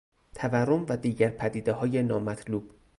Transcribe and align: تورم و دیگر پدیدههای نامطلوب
تورم 0.35 0.85
و 0.89 0.97
دیگر 0.97 1.29
پدیدههای 1.29 2.03
نامطلوب 2.03 2.71